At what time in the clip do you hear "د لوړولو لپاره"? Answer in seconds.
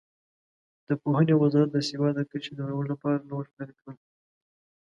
2.55-3.25